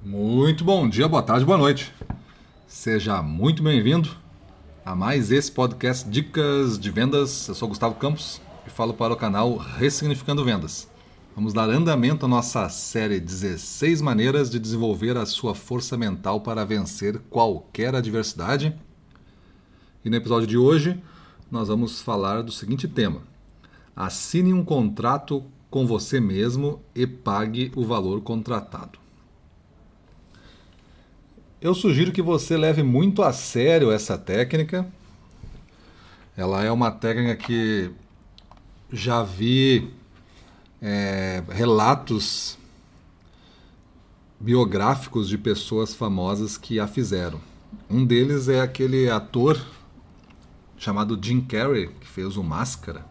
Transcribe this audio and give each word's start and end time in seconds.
Muito 0.00 0.62
bom 0.62 0.88
dia, 0.88 1.08
boa 1.08 1.22
tarde, 1.22 1.44
boa 1.44 1.58
noite. 1.58 1.92
Seja 2.68 3.20
muito 3.20 3.64
bem-vindo 3.64 4.08
a 4.84 4.94
mais 4.94 5.32
esse 5.32 5.50
podcast 5.50 6.08
Dicas 6.08 6.78
de 6.78 6.88
Vendas. 6.88 7.48
Eu 7.48 7.54
sou 7.56 7.66
Gustavo 7.66 7.96
Campos 7.96 8.40
e 8.64 8.70
falo 8.70 8.94
para 8.94 9.12
o 9.12 9.16
canal 9.16 9.56
Ressignificando 9.56 10.44
Vendas. 10.44 10.88
Vamos 11.34 11.52
dar 11.52 11.68
andamento 11.68 12.24
à 12.24 12.28
nossa 12.28 12.68
série 12.68 13.18
16 13.18 14.00
maneiras 14.00 14.48
de 14.48 14.60
desenvolver 14.60 15.16
a 15.16 15.26
sua 15.26 15.52
força 15.52 15.96
mental 15.96 16.42
para 16.42 16.64
vencer 16.64 17.18
qualquer 17.28 17.92
adversidade. 17.96 18.72
E 20.04 20.08
no 20.08 20.14
episódio 20.14 20.46
de 20.46 20.56
hoje, 20.56 21.02
nós 21.50 21.66
vamos 21.66 22.00
falar 22.00 22.44
do 22.44 22.52
seguinte 22.52 22.86
tema: 22.86 23.22
Assine 23.96 24.52
um 24.52 24.64
contrato 24.64 25.44
com 25.68 25.84
você 25.88 26.20
mesmo 26.20 26.80
e 26.94 27.04
pague 27.04 27.72
o 27.74 27.84
valor 27.84 28.20
contratado. 28.20 29.07
Eu 31.60 31.74
sugiro 31.74 32.12
que 32.12 32.22
você 32.22 32.56
leve 32.56 32.84
muito 32.84 33.20
a 33.20 33.32
sério 33.32 33.90
essa 33.90 34.16
técnica. 34.16 34.86
Ela 36.36 36.62
é 36.62 36.70
uma 36.70 36.92
técnica 36.92 37.34
que 37.34 37.90
já 38.92 39.24
vi 39.24 39.90
é, 40.80 41.42
relatos 41.48 42.56
biográficos 44.38 45.28
de 45.28 45.36
pessoas 45.36 45.92
famosas 45.92 46.56
que 46.56 46.78
a 46.78 46.86
fizeram. 46.86 47.40
Um 47.90 48.04
deles 48.04 48.48
é 48.48 48.60
aquele 48.60 49.10
ator 49.10 49.60
chamado 50.76 51.18
Jim 51.20 51.40
Carrey, 51.40 51.88
que 51.88 52.06
fez 52.06 52.36
o 52.36 52.44
Máscara. 52.44 53.04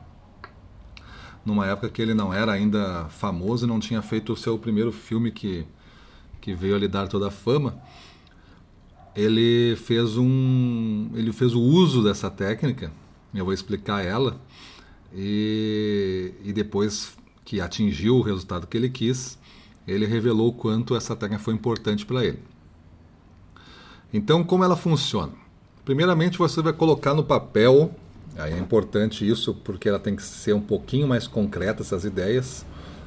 Numa 1.46 1.68
época 1.68 1.90
que 1.90 2.02
ele 2.02 2.14
não 2.14 2.34
era 2.34 2.54
ainda 2.54 3.10
famoso 3.10 3.66
e 3.66 3.68
não 3.68 3.82
tinha 3.82 4.02
feito 4.02 4.32
o 4.32 4.38
seu 4.38 4.58
primeiro 4.58 4.94
filme 4.94 5.32
que, 5.32 5.68
que 6.40 6.54
veio 6.54 6.78
a 6.78 6.80
lhe 6.80 6.88
dar 6.88 7.10
toda 7.10 7.28
a 7.28 7.32
fama 7.32 7.78
ele 9.18 9.76
fez 9.78 10.16
um 10.16 11.10
ele 11.16 11.34
fez 11.34 11.56
o 11.56 11.60
uso 11.60 12.04
dessa 12.04 12.30
técnica 12.30 12.92
eu 13.34 13.44
vou 13.44 13.54
explicar 13.54 14.06
ela 14.06 14.40
e, 15.12 16.34
e 16.46 16.54
depois 16.54 17.18
que 17.44 17.60
atingiu 17.60 18.18
o 18.18 18.22
resultado 18.22 18.68
que 18.68 18.78
ele 18.78 18.90
quis 18.90 19.40
ele 19.88 20.06
revelou 20.06 20.50
o 20.50 20.54
quanto 20.54 20.96
essa 20.96 21.16
técnica 21.16 21.44
foi 21.44 21.56
importante 21.56 22.06
para 22.06 22.24
ele 22.24 22.40
então 24.14 24.44
como 24.44 24.64
ela 24.64 24.76
funciona 24.76 25.34
primeiramente 25.84 26.38
você 26.38 26.62
vai 26.62 26.74
colocar 26.74 27.16
no 27.16 27.24
papel 27.24 27.92
aí 28.38 28.54
é 28.54 28.60
importante 28.60 29.28
isso 29.28 29.56
porque 29.56 29.90
ela 29.90 30.00
tem 30.00 30.16
que 30.16 30.22
ser 30.22 30.54
um 30.54 30.62
pouquinho 30.62 31.08
mais 31.08 31.26
concreta 31.26 31.82
essas 31.82 32.06
ideias 32.06 32.64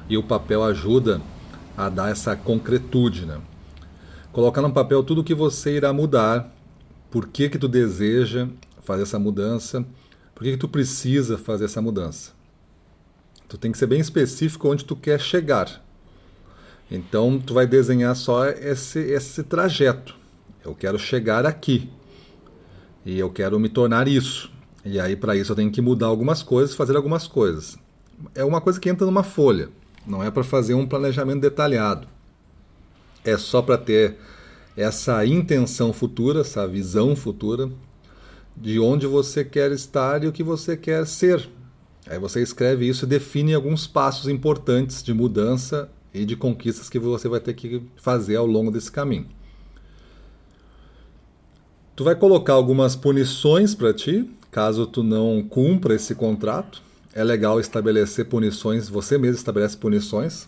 e 0.09 0.17
o 0.17 0.23
papel 0.23 0.61
ajuda 0.61 1.21
a 1.77 1.87
dar 1.87 2.11
essa 2.11 2.35
concretude 2.35 3.25
né? 3.25 3.39
Colocar 4.31 4.61
no 4.61 4.71
papel 4.71 5.03
tudo 5.03 5.19
o 5.19 5.23
que 5.25 5.35
você 5.35 5.75
irá 5.75 5.91
mudar, 5.91 6.55
por 7.09 7.27
que 7.27 7.49
que 7.49 7.57
tu 7.57 7.67
deseja 7.67 8.47
fazer 8.81 9.03
essa 9.03 9.19
mudança, 9.19 9.85
por 10.33 10.43
que 10.43 10.51
que 10.51 10.57
tu 10.57 10.69
precisa 10.69 11.37
fazer 11.37 11.65
essa 11.65 11.81
mudança. 11.81 12.31
Tu 13.49 13.57
tem 13.57 13.73
que 13.73 13.77
ser 13.77 13.87
bem 13.87 13.99
específico 13.99 14.69
onde 14.69 14.85
tu 14.85 14.95
quer 14.95 15.19
chegar. 15.19 15.83
Então 16.89 17.37
tu 17.39 17.53
vai 17.53 17.67
desenhar 17.67 18.15
só 18.15 18.45
esse, 18.47 18.99
esse 18.99 19.43
trajeto. 19.43 20.15
Eu 20.63 20.73
quero 20.73 20.97
chegar 20.97 21.45
aqui. 21.45 21.89
E 23.05 23.19
eu 23.19 23.29
quero 23.29 23.59
me 23.59 23.67
tornar 23.67 24.07
isso. 24.07 24.49
E 24.85 24.97
aí 24.97 25.17
para 25.17 25.35
isso 25.35 25.51
eu 25.51 25.55
tenho 25.57 25.71
que 25.71 25.81
mudar 25.81 26.07
algumas 26.07 26.41
coisas, 26.41 26.73
fazer 26.73 26.95
algumas 26.95 27.27
coisas. 27.27 27.77
É 28.33 28.45
uma 28.45 28.61
coisa 28.61 28.79
que 28.79 28.89
entra 28.89 29.05
numa 29.05 29.23
folha. 29.23 29.67
Não 30.07 30.23
é 30.23 30.31
para 30.31 30.43
fazer 30.43 30.73
um 30.73 30.87
planejamento 30.87 31.41
detalhado 31.41 32.07
é 33.23 33.37
só 33.37 33.61
para 33.61 33.77
ter 33.77 34.17
essa 34.75 35.25
intenção 35.25 35.91
futura, 35.91 36.41
essa 36.41 36.67
visão 36.67 37.15
futura 37.15 37.69
de 38.55 38.79
onde 38.79 39.07
você 39.07 39.43
quer 39.43 39.71
estar 39.71 40.23
e 40.23 40.27
o 40.27 40.31
que 40.31 40.43
você 40.43 40.75
quer 40.75 41.05
ser. 41.05 41.49
Aí 42.07 42.19
você 42.19 42.41
escreve 42.41 42.87
isso 42.87 43.05
e 43.05 43.07
define 43.07 43.53
alguns 43.53 43.87
passos 43.87 44.27
importantes 44.27 45.03
de 45.03 45.13
mudança 45.13 45.89
e 46.13 46.25
de 46.25 46.35
conquistas 46.35 46.89
que 46.89 46.99
você 46.99 47.27
vai 47.27 47.39
ter 47.39 47.53
que 47.53 47.81
fazer 47.95 48.35
ao 48.35 48.45
longo 48.45 48.71
desse 48.71 48.91
caminho. 48.91 49.27
Tu 51.95 52.03
vai 52.03 52.15
colocar 52.15 52.53
algumas 52.53 52.95
punições 52.95 53.75
para 53.75 53.93
ti, 53.93 54.29
caso 54.49 54.87
tu 54.87 55.03
não 55.03 55.43
cumpra 55.43 55.93
esse 55.93 56.15
contrato. 56.15 56.81
É 57.13 57.23
legal 57.23 57.59
estabelecer 57.59 58.25
punições, 58.25 58.89
você 58.89 59.17
mesmo 59.17 59.35
estabelece 59.35 59.77
punições 59.77 60.47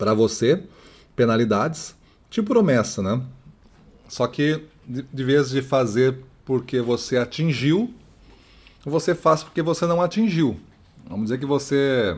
para 0.00 0.14
você 0.14 0.62
penalidades, 1.14 1.94
tipo 2.30 2.48
promessa, 2.48 3.02
né? 3.02 3.20
Só 4.08 4.26
que 4.26 4.64
de, 4.88 5.02
de 5.02 5.24
vez 5.24 5.50
de 5.50 5.60
fazer 5.60 6.18
porque 6.42 6.80
você 6.80 7.18
atingiu, 7.18 7.92
você 8.82 9.14
faz 9.14 9.44
porque 9.44 9.60
você 9.60 9.86
não 9.86 10.00
atingiu. 10.00 10.58
Vamos 11.06 11.26
dizer 11.26 11.38
que 11.38 11.44
você 11.44 12.16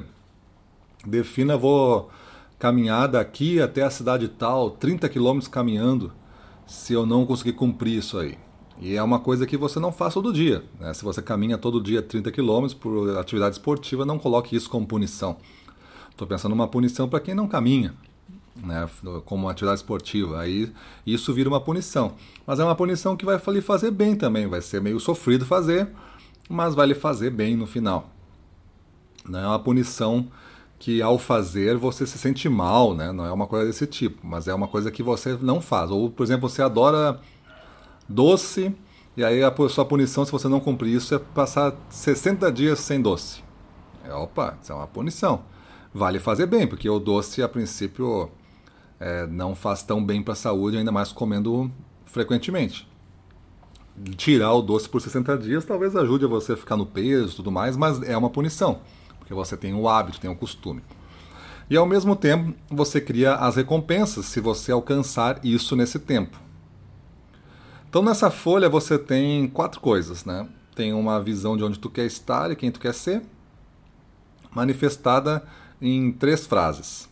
defina, 1.05 1.57
vou 1.57 2.09
caminhar 2.57 3.09
daqui 3.09 3.61
até 3.61 3.83
a 3.83 3.91
cidade 3.91 4.29
tal, 4.29 4.71
30 4.71 5.09
quilômetros 5.09 5.49
caminhando, 5.49 6.13
se 6.65 6.93
eu 6.93 7.05
não 7.05 7.27
conseguir 7.27 7.55
cumprir 7.55 7.99
isso 7.99 8.17
aí. 8.17 8.39
E 8.81 8.95
é 8.95 9.03
uma 9.03 9.19
coisa 9.19 9.45
que 9.45 9.57
você 9.57 9.81
não 9.81 9.91
faz 9.91 10.15
todo 10.15 10.33
dia. 10.33 10.63
Né? 10.79 10.95
Se 10.95 11.03
você 11.03 11.21
caminha 11.21 11.59
todo 11.59 11.83
dia 11.83 12.01
30 12.01 12.31
quilômetros 12.31 12.75
por 12.75 13.17
atividade 13.19 13.57
esportiva, 13.57 14.07
não 14.07 14.21
coloque 14.21 14.55
isso 14.55 14.71
como 14.71 14.87
punição. 14.87 15.37
Estou 16.13 16.29
pensando 16.29 16.51
numa 16.51 16.69
punição 16.69 17.09
para 17.09 17.21
quem 17.21 17.35
não 17.35 17.49
caminha, 17.49 17.95
né, 18.55 18.89
como 19.25 19.49
atividade 19.49 19.81
esportiva. 19.81 20.41
Aí 20.41 20.71
isso 21.07 21.33
vira 21.33 21.49
uma 21.49 21.61
punição. 21.61 22.13
Mas 22.47 22.61
é 22.61 22.65
uma 22.65 22.75
punição 22.75 23.17
que 23.17 23.25
vai 23.25 23.41
lhe 23.49 23.61
fazer 23.63 23.91
bem 23.91 24.15
também. 24.15 24.47
Vai 24.47 24.61
ser 24.61 24.81
meio 24.81 25.01
sofrido 25.01 25.47
fazer, 25.47 25.89
mas 26.49 26.75
vai 26.75 26.87
lhe 26.87 26.95
fazer 26.95 27.31
bem 27.31 27.57
no 27.57 27.67
final. 27.67 28.11
Não 29.27 29.39
é 29.39 29.47
uma 29.47 29.59
punição 29.59 30.29
que 30.79 31.01
ao 31.01 31.19
fazer 31.19 31.77
você 31.79 32.07
se 32.07 32.19
sente 32.19 32.49
mal, 32.49 32.95
né? 32.95 33.11
Não 33.11 33.25
é 33.25 33.33
uma 33.33 33.47
coisa 33.47 33.67
desse 33.67 33.87
tipo, 33.87 34.27
mas 34.27 34.47
é 34.49 34.55
uma 34.55 34.69
coisa 34.69 34.91
que 34.91 35.03
você 35.03 35.39
não 35.41 35.61
faz. 35.61 35.91
Ou, 35.91 36.11
por 36.11 36.25
exemplo, 36.25 36.49
você 36.49 36.61
adora 36.61 37.21
doce 38.09 38.75
e 39.17 39.25
aí 39.25 39.43
a 39.43 39.55
sua 39.69 39.85
punição, 39.85 40.25
se 40.27 40.33
você 40.33 40.49
não 40.49 40.61
cumprir 40.61 40.95
isso, 40.95 41.15
é 41.15 41.19
passar 41.19 41.73
60 41.89 42.53
dias 42.53 42.81
sem 42.81 43.01
doce. 43.01 43.43
É, 44.05 44.13
opa, 44.13 44.59
isso 44.61 44.73
é 44.73 44.75
uma 44.75 44.87
punição 44.87 45.52
vale 45.93 46.19
fazer 46.19 46.47
bem, 46.47 46.67
porque 46.67 46.89
o 46.89 46.99
doce, 46.99 47.43
a 47.43 47.49
princípio, 47.49 48.31
é, 48.99 49.27
não 49.27 49.55
faz 49.55 49.83
tão 49.83 50.05
bem 50.05 50.23
para 50.23 50.33
a 50.33 50.37
saúde, 50.37 50.77
ainda 50.77 50.93
mais 50.93 51.13
comendo 51.13 51.71
frequentemente. 52.05 52.89
Tirar 54.17 54.53
o 54.55 54.63
doce 54.63 54.89
por 54.89 55.01
60 55.01 55.37
dias 55.39 55.65
talvez 55.65 55.95
ajude 55.95 56.25
a 56.25 56.29
você 56.29 56.53
a 56.53 56.57
ficar 56.57 56.77
no 56.77 56.87
peso 56.87 57.33
e 57.33 57.37
tudo 57.37 57.51
mais, 57.51 57.77
mas 57.77 58.03
é 58.03 58.17
uma 58.17 58.31
punição, 58.31 58.81
porque 59.19 59.35
você 59.35 59.57
tem 59.57 59.75
o 59.75 59.89
hábito, 59.89 60.21
tem 60.21 60.31
o 60.31 60.37
costume. 60.37 60.83
E 61.69 61.77
ao 61.77 61.87
mesmo 61.87 62.15
tempo, 62.17 62.55
você 62.71 63.01
cria 63.01 63.35
as 63.35 63.57
recompensas 63.57 64.27
se 64.27 64.41
você 64.41 64.73
alcançar 64.73 65.41
isso 65.45 65.75
nesse 65.77 65.99
tempo. 65.99 66.39
Então 67.89 68.03
nessa 68.03 68.31
folha 68.31 68.69
você 68.69 68.99
tem 68.99 69.47
quatro 69.49 69.81
coisas, 69.81 70.25
né? 70.25 70.49
Tem 70.75 70.95
uma 70.95 71.21
visão 71.21 71.57
de 71.57 71.65
onde 71.65 71.79
tu 71.79 71.91
quer 71.91 72.07
estar 72.07 72.51
e 72.51 72.57
quem 72.57 72.71
tu 72.71 72.81
quer 72.81 72.95
ser, 72.95 73.23
manifestada 74.55 75.43
em 75.83 76.13
três 76.13 76.47
frases. 76.47 77.09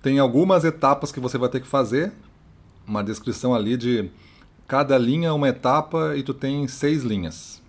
Tem 0.00 0.18
algumas 0.18 0.64
etapas 0.64 1.10
que 1.12 1.20
você 1.20 1.36
vai 1.36 1.48
ter 1.48 1.60
que 1.60 1.66
fazer, 1.66 2.12
uma 2.86 3.02
descrição 3.04 3.54
ali 3.54 3.76
de 3.76 4.10
cada 4.66 4.96
linha 4.96 5.28
é 5.28 5.32
uma 5.32 5.48
etapa 5.48 6.16
e 6.16 6.22
tu 6.22 6.32
tem 6.32 6.66
seis 6.68 7.02
linhas. 7.02 7.60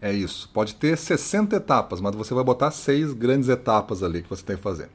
É 0.00 0.12
isso. 0.12 0.50
Pode 0.52 0.74
ter 0.74 0.96
60 0.96 1.54
etapas, 1.56 2.00
mas 2.00 2.14
você 2.14 2.34
vai 2.34 2.42
botar 2.42 2.70
seis 2.70 3.12
grandes 3.12 3.48
etapas 3.48 4.02
ali 4.02 4.22
que 4.22 4.28
você 4.28 4.42
tem 4.42 4.56
que 4.56 4.62
fazer. 4.62 4.88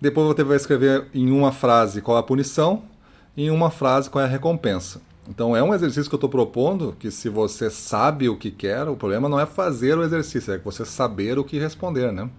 Depois 0.00 0.26
você 0.28 0.44
vai 0.44 0.56
escrever 0.56 1.08
em 1.12 1.30
uma 1.30 1.52
frase 1.52 2.00
qual 2.00 2.16
é 2.16 2.20
a 2.20 2.22
punição 2.22 2.84
e 3.36 3.46
em 3.46 3.50
uma 3.50 3.70
frase 3.70 4.08
qual 4.08 4.22
é 4.22 4.26
a 4.26 4.30
recompensa. 4.30 5.00
Então 5.28 5.56
é 5.56 5.62
um 5.62 5.74
exercício 5.74 6.08
que 6.08 6.14
eu 6.14 6.18
estou 6.18 6.30
propondo 6.30 6.94
que 6.98 7.10
se 7.10 7.28
você 7.28 7.70
sabe 7.70 8.28
o 8.28 8.36
que 8.36 8.50
quer, 8.50 8.88
o 8.88 8.96
problema 8.96 9.28
não 9.28 9.38
é 9.38 9.46
fazer 9.46 9.96
o 9.98 10.02
exercício, 10.02 10.52
é 10.52 10.58
você 10.58 10.84
saber 10.84 11.38
o 11.38 11.44
que 11.44 11.58
responder, 11.58 12.12
né? 12.12 12.30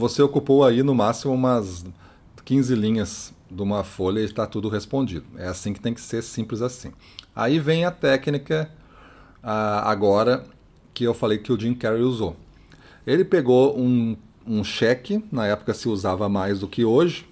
Você 0.00 0.22
ocupou 0.22 0.64
aí 0.64 0.82
no 0.82 0.94
máximo 0.94 1.34
umas 1.34 1.84
15 2.42 2.74
linhas 2.74 3.34
de 3.50 3.62
uma 3.62 3.84
folha 3.84 4.20
e 4.20 4.24
está 4.24 4.46
tudo 4.46 4.70
respondido. 4.70 5.26
É 5.36 5.46
assim 5.46 5.74
que 5.74 5.80
tem 5.80 5.92
que 5.92 6.00
ser, 6.00 6.22
simples 6.22 6.62
assim. 6.62 6.90
Aí 7.36 7.58
vem 7.58 7.84
a 7.84 7.90
técnica 7.90 8.70
agora 9.42 10.44
que 10.94 11.04
eu 11.04 11.12
falei 11.12 11.36
que 11.36 11.52
o 11.52 11.60
Jim 11.60 11.74
Carrey 11.74 12.00
usou. 12.00 12.34
Ele 13.06 13.24
pegou 13.24 13.78
um, 13.78 14.16
um 14.46 14.64
cheque, 14.64 15.22
na 15.30 15.46
época 15.46 15.74
se 15.74 15.86
usava 15.86 16.30
mais 16.30 16.60
do 16.60 16.68
que 16.68 16.82
hoje, 16.82 17.28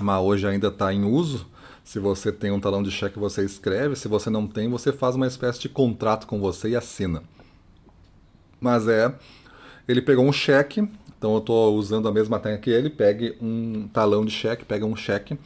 mas 0.00 0.22
hoje 0.22 0.46
ainda 0.46 0.68
está 0.68 0.92
em 0.92 1.02
uso. 1.02 1.46
Se 1.82 1.98
você 1.98 2.30
tem 2.30 2.50
um 2.50 2.60
talão 2.60 2.82
de 2.82 2.90
cheque, 2.90 3.18
você 3.18 3.42
escreve. 3.42 3.96
Se 3.96 4.06
você 4.06 4.28
não 4.28 4.46
tem, 4.46 4.68
você 4.68 4.92
faz 4.92 5.14
uma 5.16 5.26
espécie 5.26 5.60
de 5.60 5.68
contrato 5.70 6.26
com 6.26 6.40
você 6.40 6.70
e 6.70 6.76
assina. 6.76 7.22
Mas 8.60 8.86
é, 8.86 9.14
ele 9.86 10.00
pegou 10.00 10.26
um 10.26 10.32
cheque, 10.32 10.86
Então 11.24 11.32
eu 11.32 11.38
estou 11.38 11.74
usando 11.74 12.06
a 12.06 12.12
mesma 12.12 12.38
técnica 12.38 12.64
que 12.64 12.70
ele. 12.70 12.90
Pegue 12.90 13.34
um 13.40 13.88
talão 13.88 14.26
de 14.26 14.30
cheque, 14.30 14.62
pega 14.62 14.84
um 14.84 14.94
cheque. 14.94 15.38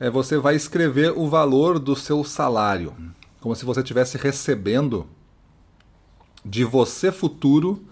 É, 0.00 0.08
você 0.08 0.38
vai 0.38 0.56
escrever 0.56 1.12
o 1.14 1.28
valor 1.28 1.78
do 1.78 1.94
seu 1.94 2.24
salário, 2.24 2.94
como 3.38 3.54
se 3.54 3.66
você 3.66 3.80
estivesse 3.80 4.16
recebendo 4.16 5.06
de 6.42 6.64
você 6.64 7.12
futuro 7.12 7.84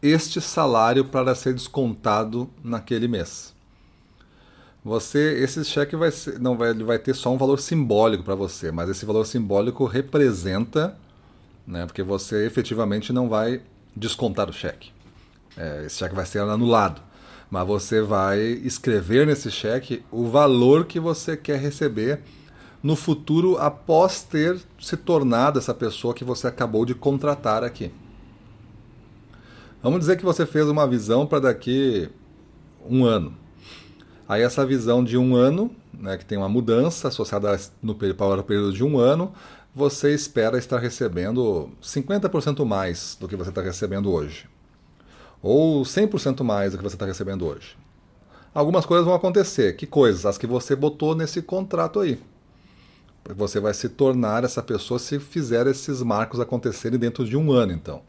este 0.00 0.40
salário 0.40 1.04
para 1.04 1.34
ser 1.34 1.52
descontado 1.52 2.48
naquele 2.64 3.08
mês. 3.08 3.52
Você, 4.82 5.42
esse 5.42 5.62
cheque 5.66 5.96
vai 5.96 6.10
ser, 6.10 6.40
não 6.40 6.56
vai, 6.56 6.72
vai 6.72 6.98
ter 6.98 7.14
só 7.14 7.30
um 7.30 7.36
valor 7.36 7.60
simbólico 7.60 8.22
para 8.24 8.34
você, 8.34 8.72
mas 8.72 8.88
esse 8.88 9.04
valor 9.04 9.26
simbólico 9.26 9.84
representa, 9.84 10.96
né, 11.66 11.84
porque 11.84 12.02
você 12.02 12.46
efetivamente 12.46 13.12
não 13.12 13.28
vai 13.28 13.60
descontar 13.94 14.48
o 14.48 14.52
cheque. 14.52 14.96
É, 15.58 15.86
esse 15.86 15.98
cheque 15.98 16.14
vai 16.14 16.24
ser 16.24 16.38
anulado, 16.38 17.02
mas 17.50 17.66
você 17.66 18.00
vai 18.00 18.38
escrever 18.40 19.26
nesse 19.26 19.50
cheque 19.50 20.04
o 20.08 20.28
valor 20.28 20.86
que 20.86 21.00
você 21.00 21.36
quer 21.36 21.58
receber 21.58 22.20
no 22.80 22.94
futuro 22.94 23.58
após 23.58 24.22
ter 24.22 24.56
se 24.80 24.96
tornado 24.96 25.58
essa 25.58 25.74
pessoa 25.74 26.14
que 26.14 26.22
você 26.22 26.46
acabou 26.46 26.86
de 26.86 26.94
contratar 26.94 27.64
aqui. 27.64 27.90
Vamos 29.82 29.98
dizer 30.00 30.16
que 30.16 30.24
você 30.24 30.46
fez 30.46 30.68
uma 30.68 30.86
visão 30.86 31.26
para 31.26 31.40
daqui 31.40 32.08
um 32.88 33.04
ano. 33.04 33.34
Aí 34.28 34.42
essa 34.42 34.64
visão 34.64 35.02
de 35.02 35.16
um 35.16 35.34
ano, 35.34 35.74
né, 35.92 36.16
que 36.16 36.24
tem 36.24 36.38
uma 36.38 36.48
mudança 36.48 37.08
associada 37.08 37.58
no, 37.82 37.94
período 37.94 38.72
de 38.72 38.84
um 38.84 38.98
ano, 38.98 39.32
você 39.74 40.14
espera 40.14 40.58
estar 40.58 40.78
recebendo 40.78 41.70
50% 41.82 42.64
mais 42.64 43.16
do 43.18 43.26
que 43.26 43.34
você 43.34 43.50
está 43.50 43.62
recebendo 43.62 44.12
hoje. 44.12 44.46
Ou 45.42 45.82
100% 45.82 46.42
mais 46.42 46.72
do 46.72 46.78
que 46.78 46.84
você 46.84 46.96
está 46.96 47.06
recebendo 47.06 47.46
hoje. 47.46 47.76
Algumas 48.54 48.84
coisas 48.84 49.06
vão 49.06 49.14
acontecer. 49.14 49.76
Que 49.76 49.86
coisas? 49.86 50.26
As 50.26 50.38
que 50.38 50.46
você 50.46 50.74
botou 50.74 51.14
nesse 51.14 51.40
contrato 51.42 52.00
aí. 52.00 52.20
Você 53.36 53.60
vai 53.60 53.74
se 53.74 53.88
tornar 53.88 54.42
essa 54.44 54.62
pessoa 54.62 54.98
se 54.98 55.20
fizer 55.20 55.66
esses 55.66 56.02
marcos 56.02 56.40
acontecerem 56.40 56.98
dentro 56.98 57.24
de 57.24 57.36
um 57.36 57.52
ano, 57.52 57.72
então. 57.72 58.02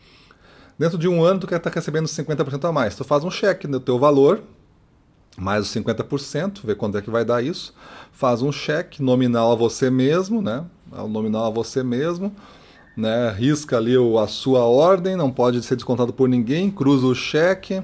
Dentro 0.77 0.97
de 0.97 1.09
um 1.09 1.21
ano, 1.21 1.41
tu 1.41 1.47
quer 1.47 1.57
estar 1.57 1.69
recebendo 1.69 2.05
50% 2.07 2.69
a 2.69 2.71
mais. 2.71 2.95
Tu 2.95 3.03
faz 3.03 3.23
um 3.25 3.29
cheque 3.29 3.67
no 3.67 3.81
teu 3.81 3.99
valor, 3.99 4.41
mais 5.37 5.65
os 5.65 5.75
50%, 5.75 6.61
vê 6.63 6.73
quanto 6.73 6.97
é 6.97 7.01
que 7.01 7.09
vai 7.09 7.25
dar 7.25 7.43
isso. 7.43 7.73
Faz 8.13 8.41
um 8.41 8.51
cheque 8.51 9.03
nominal 9.03 9.51
a 9.51 9.55
você 9.55 9.89
mesmo, 9.89 10.41
né? 10.41 10.63
Nominal 11.09 11.45
a 11.45 11.49
você 11.49 11.83
mesmo, 11.83 12.33
né? 12.99 13.31
Risca 13.31 13.77
ali 13.77 13.95
a 14.21 14.27
sua 14.27 14.65
ordem, 14.65 15.15
não 15.15 15.31
pode 15.31 15.63
ser 15.63 15.75
descontado 15.75 16.13
por 16.13 16.27
ninguém, 16.27 16.69
cruza 16.69 17.07
o 17.07 17.15
cheque. 17.15 17.81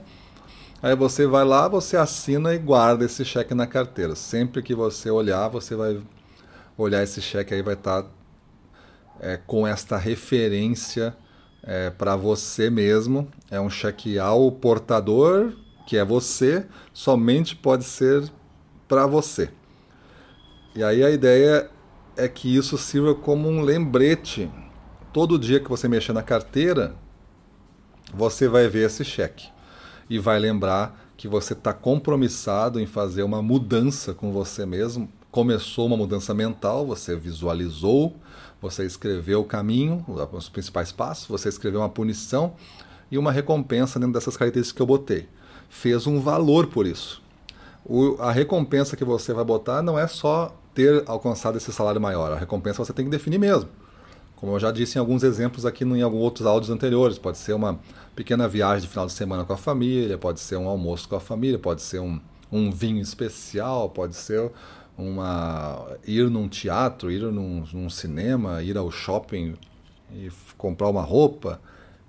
Aí 0.84 0.96
você 0.96 1.26
vai 1.26 1.46
lá, 1.46 1.68
você 1.68 1.98
assina 1.98 2.54
e 2.54 2.58
guarda 2.58 3.06
esse 3.06 3.24
cheque 3.24 3.54
na 3.56 3.66
carteira. 3.66 4.16
Sempre 4.16 4.62
que 4.62 4.76
você 4.76 5.10
olhar, 5.10 5.48
você 5.48 5.76
vai 5.76 6.00
olhar 6.78 7.02
esse 7.02 7.22
cheque 7.22 7.54
aí 7.54 7.62
vai 7.62 7.74
estar 7.76 8.06
é, 9.20 9.38
com 9.38 9.66
esta 9.66 9.98
referência 9.98 11.16
é, 11.64 11.90
para 11.90 12.16
você 12.16 12.70
mesmo. 12.70 13.28
É 13.50 13.60
um 13.60 13.70
cheque 13.70 14.20
ao 14.20 14.52
portador, 14.52 15.54
que 15.88 15.98
é 15.98 16.04
você, 16.04 16.66
somente 16.94 17.56
pode 17.56 17.86
ser 17.86 18.30
para 18.88 19.08
você. 19.08 19.50
E 20.76 20.84
aí 20.84 21.04
a 21.04 21.10
ideia 21.10 21.70
é 22.18 22.28
que 22.28 22.54
isso 22.54 22.78
sirva 22.78 23.16
como 23.16 23.48
um 23.48 23.62
lembrete. 23.62 24.52
Todo 25.16 25.40
dia 25.40 25.62
que 25.62 25.70
você 25.70 25.88
mexer 25.88 26.12
na 26.12 26.22
carteira, 26.22 26.94
você 28.14 28.50
vai 28.50 28.68
ver 28.68 28.88
esse 28.88 29.06
cheque 29.06 29.48
e 30.10 30.20
vai 30.20 30.38
lembrar 30.38 31.10
que 31.16 31.26
você 31.26 31.54
está 31.54 31.72
compromissado 31.72 32.82
em 32.82 32.86
fazer 32.86 33.24
uma 33.24 33.42
mudança 33.42 34.14
com 34.14 34.34
você 34.34 34.66
mesmo. 34.66 35.08
Começou 35.32 35.88
uma 35.88 35.96
mudança 35.96 36.34
mental, 36.34 36.86
você 36.86 37.16
visualizou, 37.16 38.18
você 38.62 38.86
escreveu 38.86 39.40
o 39.40 39.46
caminho, 39.46 40.04
os 40.34 40.50
principais 40.50 40.92
passos, 40.92 41.28
você 41.28 41.48
escreveu 41.48 41.80
uma 41.80 41.88
punição 41.88 42.54
e 43.10 43.18
uma 43.18 43.32
recompensa 43.32 43.98
dentro 43.98 44.16
dessas 44.16 44.36
características 44.36 44.76
que 44.76 44.82
eu 44.82 44.86
botei. 44.86 45.30
Fez 45.70 46.06
um 46.06 46.20
valor 46.20 46.68
por 46.68 46.86
isso. 46.86 47.24
O, 47.86 48.18
a 48.20 48.34
recompensa 48.34 48.98
que 48.98 49.06
você 49.06 49.32
vai 49.32 49.46
botar 49.46 49.82
não 49.82 49.98
é 49.98 50.08
só 50.08 50.54
ter 50.74 51.06
alcançado 51.08 51.58
esse 51.58 51.72
salário 51.72 52.02
maior, 52.02 52.34
a 52.34 52.36
recompensa 52.36 52.84
você 52.84 52.92
tem 52.92 53.06
que 53.06 53.12
definir 53.12 53.38
mesmo. 53.38 53.70
Como 54.36 54.54
eu 54.54 54.60
já 54.60 54.72
disse 54.72 54.98
em 54.98 55.00
alguns 55.00 55.24
exemplos 55.24 55.66
aqui 55.66 55.84
em 55.84 56.02
alguns 56.02 56.22
outros 56.22 56.46
áudios 56.46 56.70
anteriores, 56.70 57.18
pode 57.18 57.38
ser 57.38 57.54
uma 57.54 57.80
pequena 58.16 58.48
viagem 58.48 58.82
de 58.82 58.88
final 58.88 59.06
de 59.06 59.14
semana 59.14 59.46
com 59.46 59.54
a 59.54 59.58
família, 59.58 60.18
pode 60.18 60.40
ser 60.40 60.58
um 60.58 60.68
almoço 60.68 61.08
com 61.08 61.16
a 61.16 61.20
família, 61.20 61.58
pode 61.58 61.82
ser 61.82 62.00
um, 62.00 62.20
um 62.52 62.70
vinho 62.70 63.02
especial, 63.02 63.90
pode 63.90 64.16
ser 64.16 64.52
uma 64.98 65.88
ir 66.06 66.30
num 66.30 66.48
teatro, 66.48 67.12
ir 67.12 67.22
num, 67.22 67.64
num 67.74 67.90
cinema, 67.90 68.62
ir 68.62 68.78
ao 68.78 68.92
shopping 68.92 69.56
e 70.14 70.30
comprar 70.58 70.90
uma 70.90 71.02
roupa, 71.02 71.60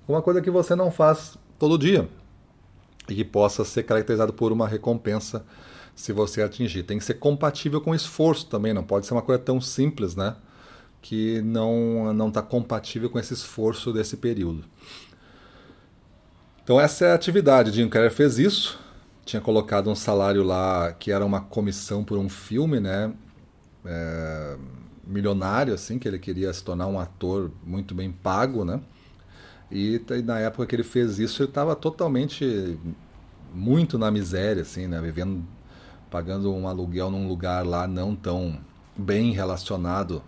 uma 0.07 0.23
coisa 0.23 0.41
que 0.41 0.51
você 0.51 0.75
não 0.75 0.91
faz 0.91 1.37
todo 1.59 1.79
dia 1.79 2.09
e 3.09 3.15
que 3.15 3.25
possa 3.25 3.65
ser 3.65 3.85
caracterizado 3.85 4.33
por 4.33 4.53
uma 4.53 4.67
recompensa 4.67 5.45
se 5.95 6.13
você 6.13 6.43
atingir. 6.43 6.83
Tem 6.83 6.99
que 6.99 7.05
ser 7.05 7.15
compatível 7.15 7.81
com 7.81 7.95
esforço 7.95 8.47
também, 8.47 8.75
não 8.75 8.85
pode 8.85 9.07
ser 9.07 9.15
uma 9.15 9.23
coisa 9.23 9.43
tão 9.43 9.61
simples, 9.61 10.15
né? 10.15 10.37
Que 11.09 11.41
não 11.43 12.13
não 12.13 12.29
está 12.29 12.43
compatível 12.43 13.09
com 13.09 13.19
esse 13.19 13.33
esforço 13.33 13.93
desse 13.93 14.17
período. 14.17 14.65
Então 16.65 16.81
essa 16.81 17.07
é 17.07 17.13
a 17.13 17.15
atividade. 17.15 17.71
Jim 17.71 17.89
Carrey 17.89 18.11
fez 18.11 18.39
isso 18.39 18.79
tinha 19.27 19.43
colocado 19.43 19.91
um 19.91 19.95
salário 19.95 20.45
lá 20.45 20.93
que 20.93 21.11
era 21.11 21.27
uma 21.27 21.41
comissão 21.41 22.05
por 22.05 22.17
um 22.17 22.29
filme, 22.29 22.79
né? 22.79 23.13
É, 23.85 24.57
milionário, 25.05 25.75
assim, 25.75 25.99
que 25.99 26.07
ele 26.07 26.19
queria 26.19 26.53
se 26.53 26.63
tornar 26.63 26.87
um 26.87 26.99
ator 26.99 27.51
muito 27.65 27.93
bem 27.93 28.13
pago, 28.13 28.65
né? 28.65 28.81
E, 29.71 30.01
e 30.11 30.23
na 30.23 30.39
época 30.39 30.65
que 30.65 30.77
ele 30.77 30.85
fez 30.85 31.19
isso, 31.19 31.43
ele 31.43 31.49
estava 31.49 31.75
totalmente 31.75 32.79
muito 33.53 33.99
na 33.99 34.13
miséria, 34.13 34.63
assim, 34.63 34.87
né? 34.87 35.01
Vivendo, 35.01 35.45
pagando 36.09 36.55
um 36.55 36.69
aluguel 36.69 37.11
num 37.11 37.27
lugar 37.27 37.67
lá 37.67 37.89
não 37.89 38.15
tão 38.15 38.61
bem 38.97 39.33
relacionado 39.33 40.23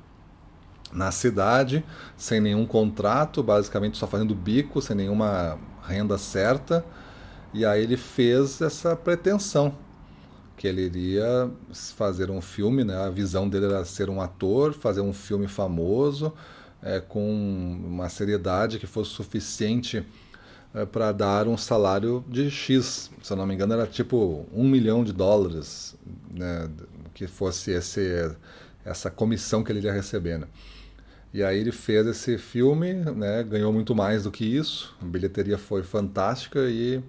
na 0.93 1.11
cidade, 1.11 1.85
sem 2.17 2.41
nenhum 2.41 2.67
contrato, 2.67 3.43
basicamente 3.43 3.99
só 3.99 4.07
fazendo 4.07 4.35
bico, 4.35 4.81
sem 4.81 4.97
nenhuma 4.97 5.59
renda 5.87 6.17
certa 6.19 6.85
e 7.53 7.65
aí 7.65 7.83
ele 7.83 7.97
fez 7.97 8.61
essa 8.61 8.95
pretensão 8.95 9.75
que 10.57 10.67
ele 10.67 10.83
iria 10.83 11.51
fazer 11.97 12.31
um 12.31 12.41
filme, 12.41 12.85
né? 12.85 12.97
A 12.97 13.11
visão 13.11 13.49
dele 13.49 13.67
era 13.67 13.85
ser 13.85 14.11
um 14.11 14.21
ator, 14.21 14.75
fazer 14.75 15.01
um 15.01 15.13
filme 15.13 15.47
famoso, 15.47 16.33
é, 16.83 17.01
com 17.01 17.79
uma 17.87 18.09
seriedade 18.09 18.79
que 18.79 18.87
fosse 18.87 19.11
suficiente 19.13 20.05
é, 20.75 20.85
para 20.85 21.13
dar 21.13 21.47
um 21.49 21.57
salário 21.57 22.25
de 22.29 22.51
X. 22.51 23.11
Se 23.23 23.33
eu 23.33 23.37
não 23.37 23.47
me 23.47 23.55
engano, 23.55 23.73
era 23.73 23.87
tipo 23.87 24.47
um 24.53 24.69
milhão 24.69 25.05
de 25.05 25.13
dólares, 25.13 25.97
né? 26.31 26.69
Que 27.15 27.27
fosse 27.27 27.71
esse, 27.71 28.31
essa 28.85 29.11
comissão 29.11 29.63
que 29.65 29.73
ele 29.73 29.79
iria 29.79 29.93
receber, 29.93 30.39
né? 30.39 30.49
E 31.33 31.43
aí 31.43 31.59
ele 31.59 31.73
fez 31.73 32.07
esse 32.07 32.39
filme, 32.39 32.95
né? 32.95 33.43
Ganhou 33.43 33.73
muito 33.73 33.95
mais 33.95 34.25
do 34.25 34.31
que 34.31 34.45
isso. 34.45 34.97
A 35.01 35.05
bilheteria 35.05 35.59
foi 35.59 35.83
fantástica 35.83 36.61
e 36.71 37.03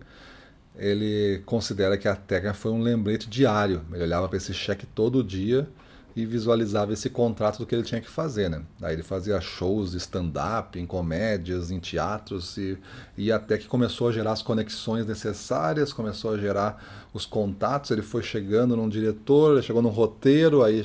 ele 0.78 1.42
considera 1.46 1.98
que 1.98 2.08
a 2.08 2.16
técnica 2.16 2.54
foi 2.54 2.72
um 2.72 2.82
lembrete 2.82 3.30
diário. 3.30 3.82
Ele 3.94 4.04
olhava 4.04 4.28
para 4.28 4.38
esse 4.38 4.54
cheque 4.54 4.86
todo 4.86 5.24
dia 5.24 5.68
e 6.16 6.26
visualizava 6.26 6.92
esse 6.92 7.10
contrato 7.10 7.60
do 7.60 7.66
que 7.66 7.74
ele 7.74 7.84
tinha 7.84 8.02
que 8.02 8.10
fazer, 8.10 8.50
né? 8.50 8.62
Aí 8.82 8.94
ele 8.94 9.04
fazia 9.04 9.40
shows 9.40 9.92
de 9.92 9.98
stand-up, 9.98 10.78
em 10.78 10.86
comédias, 10.86 11.72
em 11.72 11.80
teatros 11.80 12.58
e, 12.58 12.78
e 13.18 13.32
até 13.32 13.58
que 13.58 13.68
começou 13.68 14.10
a 14.10 14.12
gerar 14.12 14.34
as 14.34 14.42
conexões 14.42 15.06
necessárias, 15.06 15.94
começou 15.94 16.34
a 16.34 16.38
gerar 16.38 17.10
os 17.14 17.26
contatos. 17.26 17.92
Ele 17.92 18.02
foi 18.02 18.22
chegando 18.22 18.76
num 18.76 18.90
diretor, 18.90 19.64
chegou 19.64 19.82
num 19.82 19.90
roteiro, 19.90 20.62
aí 20.62 20.84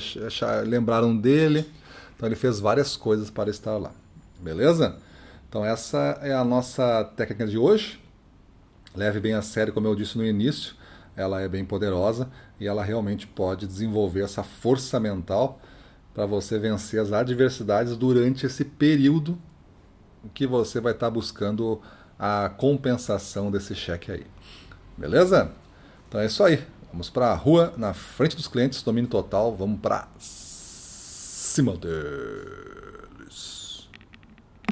lembraram 0.66 1.16
dele. 1.16 1.66
Então 2.16 2.28
ele 2.28 2.36
fez 2.36 2.60
várias 2.60 2.96
coisas 2.96 3.30
para 3.30 3.50
estar 3.50 3.76
lá. 3.76 3.92
Beleza? 4.40 4.96
Então 5.48 5.64
essa 5.64 6.18
é 6.22 6.34
a 6.34 6.44
nossa 6.44 7.04
técnica 7.16 7.46
de 7.46 7.58
hoje 7.58 8.04
leve 8.94 9.18
bem 9.18 9.34
a 9.34 9.42
sério, 9.42 9.72
como 9.72 9.86
eu 9.86 9.94
disse 9.94 10.16
no 10.16 10.24
início, 10.24 10.74
ela 11.16 11.40
é 11.40 11.48
bem 11.48 11.64
poderosa 11.64 12.30
e 12.60 12.66
ela 12.66 12.84
realmente 12.84 13.26
pode 13.26 13.66
desenvolver 13.66 14.22
essa 14.22 14.42
força 14.42 15.00
mental 15.00 15.60
para 16.14 16.26
você 16.26 16.58
vencer 16.58 17.00
as 17.00 17.12
adversidades 17.12 17.96
durante 17.96 18.46
esse 18.46 18.64
período 18.64 19.36
que 20.32 20.46
você 20.46 20.80
vai 20.80 20.92
estar 20.92 21.06
tá 21.06 21.10
buscando 21.10 21.80
a 22.18 22.48
compensação 22.56 23.50
desse 23.50 23.74
cheque 23.74 24.12
aí. 24.12 24.26
Beleza? 24.96 25.50
Então 26.08 26.20
é 26.20 26.26
isso 26.26 26.42
aí. 26.44 26.64
Vamos 26.90 27.10
para 27.10 27.32
a 27.32 27.34
rua, 27.34 27.74
na 27.76 27.92
frente 27.92 28.36
dos 28.36 28.46
clientes, 28.46 28.82
domínio 28.82 29.10
total. 29.10 29.54
Vamos 29.54 29.80
para 29.80 30.06
cima. 31.54 31.78